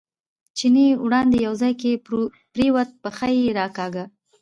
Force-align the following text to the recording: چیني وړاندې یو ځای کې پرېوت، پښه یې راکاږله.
چیني 0.57 0.87
وړاندې 1.05 1.37
یو 1.45 1.53
ځای 1.61 1.73
کې 1.81 2.01
پرېوت، 2.53 2.89
پښه 3.01 3.27
یې 3.37 3.45
راکاږله. 3.59 4.05